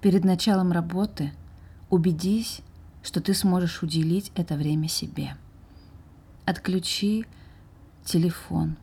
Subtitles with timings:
[0.00, 1.30] Перед началом работы
[1.90, 2.62] убедись,
[3.02, 5.36] что ты сможешь уделить это время себе.
[6.46, 7.26] Отключи
[8.06, 8.76] телефон.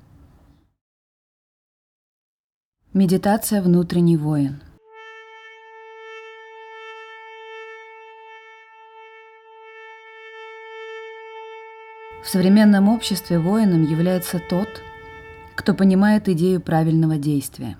[2.94, 4.62] Медитация «Внутренний воин».
[12.24, 14.68] В современном обществе воином является тот,
[15.56, 17.76] кто понимает идею правильного действия.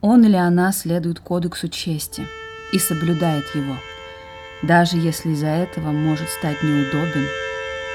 [0.00, 2.24] Он или она следует кодексу чести
[2.72, 3.76] и соблюдает его,
[4.62, 7.26] даже если из-за этого может стать неудобен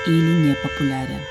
[0.08, 1.22] или непопулярен.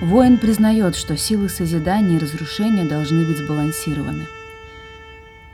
[0.00, 4.26] Воин признает, что силы созидания и разрушения должны быть сбалансированы.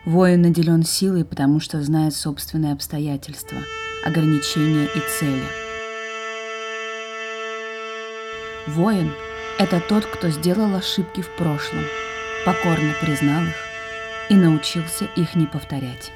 [0.04, 3.58] Воин наделен силой, потому что знает собственные обстоятельства,
[4.06, 5.44] ограничения и цели.
[8.68, 9.12] Воин–
[9.58, 11.84] это тот, кто сделал ошибки в прошлом,
[12.46, 13.67] покорно признал их
[14.30, 16.12] и научился их не повторять.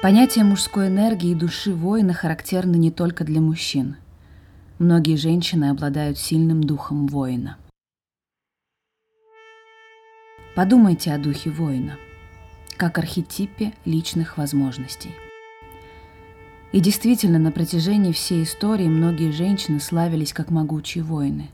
[0.00, 3.96] Понятие мужской энергии и души воина характерно не только для мужчин.
[4.78, 7.58] Многие женщины обладают сильным духом воина.
[10.54, 11.96] Подумайте о духе воина,
[12.76, 15.10] как архетипе личных возможностей.
[16.72, 21.50] И действительно, на протяжении всей истории многие женщины славились как могучие воины.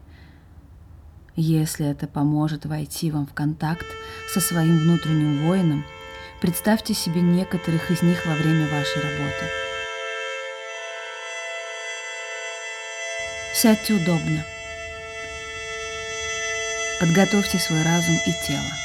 [1.36, 3.86] Если это поможет войти вам в контакт
[4.32, 5.84] со своим внутренним воином–
[6.44, 9.46] Представьте себе некоторых из них во время вашей работы.
[13.54, 14.44] Сядьте удобно.
[17.00, 18.83] Подготовьте свой разум и тело.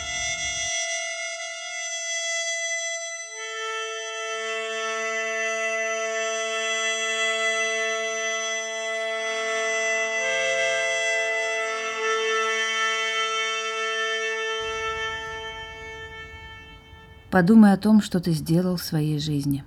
[17.32, 19.64] Подумай о том, что ты сделал в своей жизни.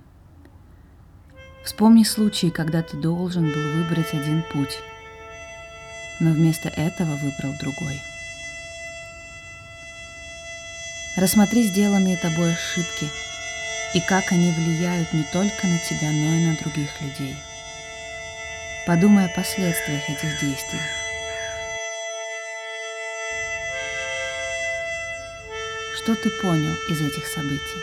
[1.63, 4.79] Вспомни случаи, когда ты должен был выбрать один путь,
[6.19, 8.01] но вместо этого выбрал другой.
[11.15, 13.09] Рассмотри сделанные тобой ошибки
[13.93, 17.35] и как они влияют не только на тебя, но и на других людей.
[18.85, 21.02] Подумай о последствиях этих действий.
[26.03, 27.81] Что ты понял из этих событий?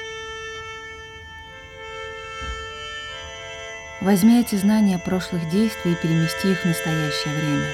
[4.03, 7.73] Возьми эти знания прошлых действий и перемести их в настоящее время.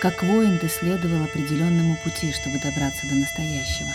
[0.00, 3.90] Как воин ты следовал определенному пути, чтобы добраться до настоящего.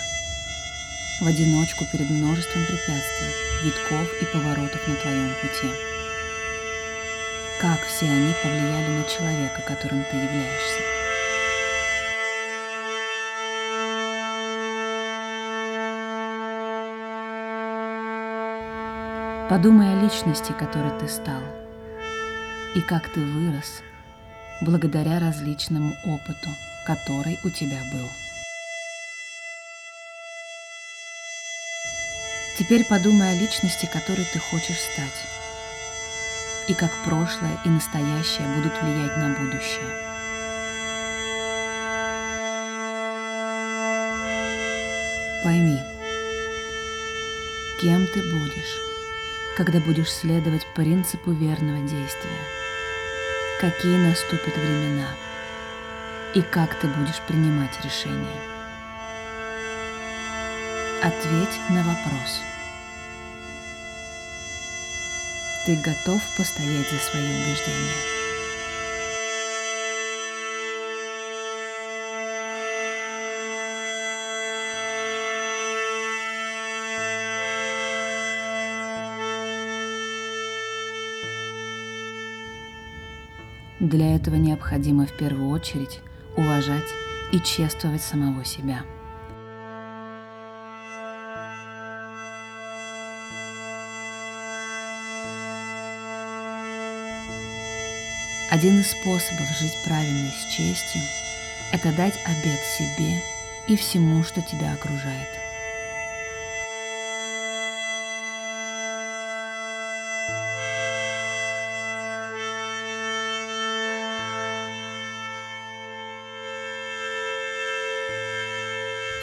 [1.21, 5.88] В одиночку перед множеством препятствий, витков и поворотов на твоем пути
[7.59, 10.79] как все они повлияли на человека, которым ты являешься.
[19.49, 21.41] Подумай о личности, которой ты стал,
[22.75, 23.81] и как ты вырос
[24.61, 26.49] благодаря различному опыту,
[26.85, 28.07] который у тебя был.
[32.57, 35.38] Теперь подумай о личности, которой ты хочешь стать
[36.69, 39.89] и как прошлое и настоящее будут влиять на будущее.
[45.43, 45.79] Пойми,
[47.81, 48.77] кем ты будешь,
[49.57, 52.39] когда будешь следовать принципу верного действия,
[53.59, 55.07] какие наступят времена
[56.35, 58.41] и как ты будешь принимать решения.
[61.01, 62.41] Ответь на вопрос–
[65.65, 68.19] ты готов постоять за свои убеждения.
[83.79, 85.99] Для этого необходимо в первую очередь
[86.35, 86.83] уважать
[87.31, 88.83] и чествовать самого себя–
[98.49, 101.01] Один из способов жить правильно и с честью–
[101.71, 103.21] это дать обед себе
[103.67, 105.27] и всему, что тебя окружает.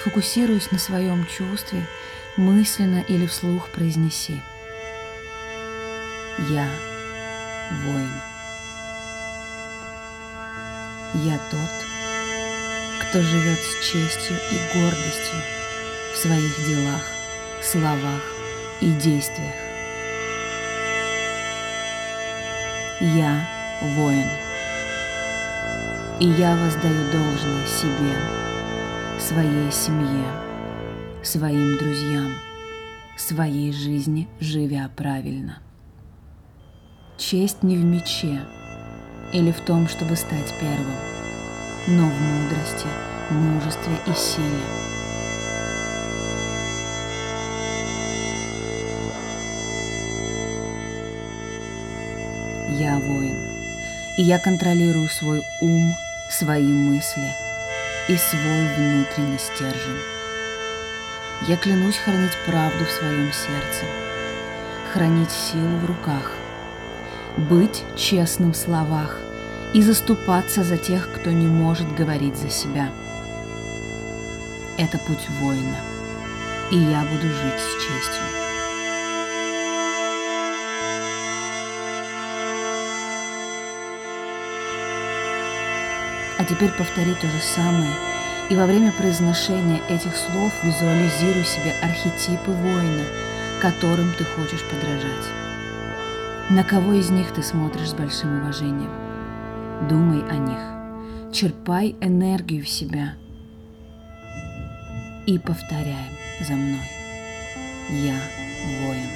[0.04, 1.84] Фокусируясь на своем чувстве,
[2.36, 4.40] мысленно или вслух произнеси–
[6.38, 6.68] Я
[7.82, 8.35] воин.
[11.14, 11.70] Я тот,
[13.00, 15.38] кто живет с честью и гордостью
[16.12, 17.02] в своих делах,
[17.62, 18.22] словах
[18.80, 19.54] и действиях.
[23.00, 23.48] Я
[23.96, 24.26] воин.
[26.18, 28.16] И я воздаю должное себе,
[29.20, 30.26] своей семье,
[31.22, 32.32] своим друзьям,
[33.16, 35.58] своей жизни, живя правильно.
[37.18, 38.40] Честь не в мече
[39.32, 40.96] или в том, чтобы стать первым,
[41.88, 42.86] но в мудрости,
[43.30, 44.62] мужестве и силе.
[52.78, 53.36] Я воин,
[54.16, 55.94] и я контролирую свой ум,
[56.28, 57.32] свои мысли
[58.08, 60.02] и свой внутренний стержень.
[61.48, 63.84] Я клянусь хранить правду в своем сердце,
[64.92, 66.35] хранить силу в руках,
[67.36, 69.18] быть честным в словах
[69.74, 72.88] и заступаться за тех, кто не может говорить за себя.
[74.78, 75.76] Это путь воина,
[76.70, 78.22] и я буду жить с честью.
[86.38, 87.92] А теперь повтори то же самое,
[88.50, 93.04] и во время произношения этих слов визуализируй себе архетипы воина,
[93.60, 95.45] которым ты хочешь подражать.
[96.48, 98.92] На кого из них ты смотришь с большим уважением?
[99.88, 103.14] Думай о них, черпай энергию в себя
[105.26, 106.88] и повторяем за мной.
[107.90, 108.14] Я
[108.80, 109.08] воин.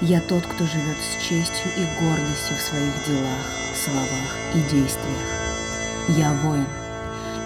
[0.00, 3.44] Я тот, кто живет с честью и гордостью в своих делах,
[3.74, 6.16] словах и действиях.
[6.16, 6.66] Я воин,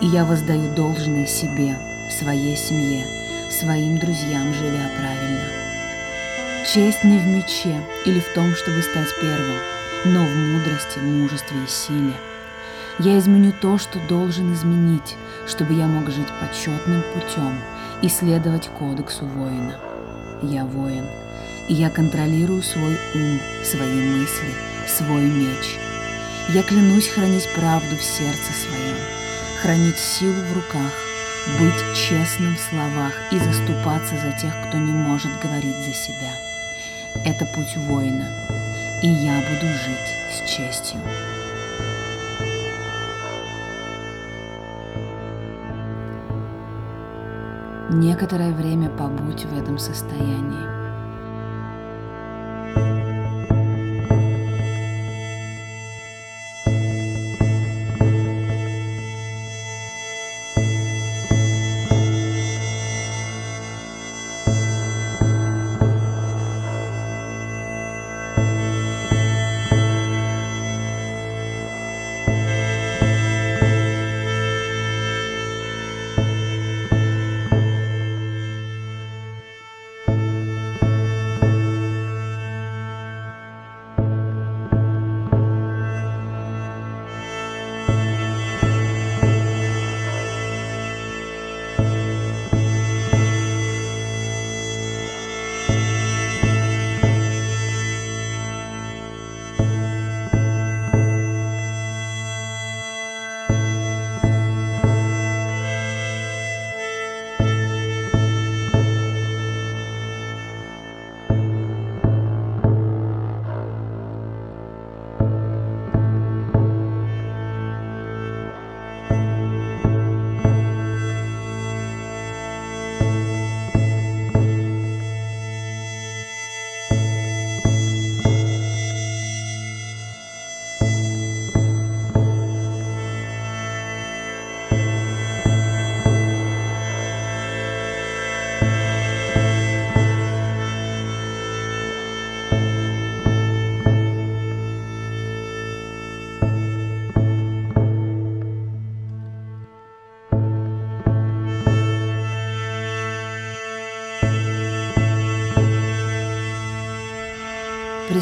[0.01, 1.77] и я воздаю должное себе,
[2.09, 3.05] своей семье,
[3.51, 5.64] своим друзьям, живя правильно.
[6.73, 9.59] Честь не в мече или в том, чтобы стать первым,
[10.05, 12.15] но в мудрости, мужестве и силе.
[12.99, 15.17] Я изменю то, что должен изменить,
[15.47, 17.61] чтобы я мог жить почетным путем
[18.03, 19.79] и следовать кодексу воина.
[20.43, 21.07] Я воин,
[21.69, 24.55] и я контролирую свой ум, свои мысли,
[24.87, 25.79] свой меч–
[26.51, 28.97] я клянусь хранить правду в сердце своем,
[29.63, 30.93] хранить силу в руках,
[31.59, 36.54] быть честным в словах и заступаться за тех, кто не может говорить за себя.
[37.27, 38.29] Это путь воина,
[39.03, 41.01] и я буду жить с честью.
[47.91, 50.74] Некоторое время побудь в этом состоянии.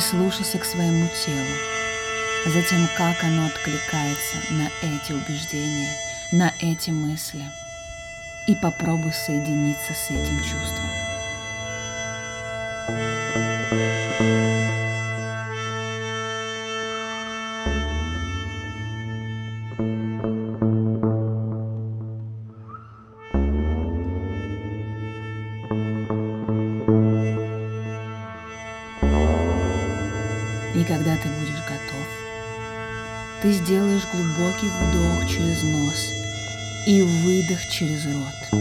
[0.02, 5.90] Прислушайся к своему телу, затем как оно откликается на эти убеждения,
[6.32, 7.44] на эти мысли,
[8.48, 10.91] и попробуй соединиться с этим чувством.
[30.74, 32.06] И когда ты будешь готов,
[33.42, 36.12] ты сделаешь глубокий вдох через нос
[36.86, 38.60] и выдох через рот.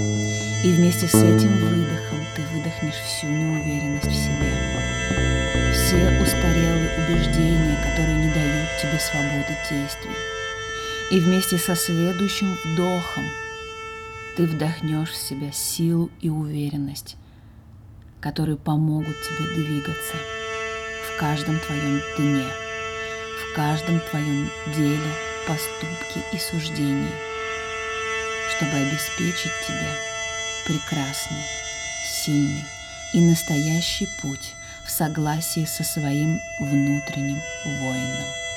[0.65, 4.51] И вместе с этим выдохом ты выдохнешь всю неуверенность в себе.
[5.73, 10.11] Все устарелые убеждения, которые не дают тебе свободы действий.
[11.11, 13.23] И вместе со следующим вдохом
[14.35, 17.15] ты вдохнешь в себя силу и уверенность,
[18.19, 20.40] которые помогут тебе двигаться
[21.13, 25.13] в каждом твоем дне, в каждом твоем деле,
[25.47, 27.11] поступке и суждении,
[28.55, 29.95] чтобы обеспечить тебе
[30.65, 31.43] прекрасный,
[32.05, 32.65] сильный
[33.13, 34.53] и настоящий путь
[34.83, 38.50] в согласии со своим внутренним воином.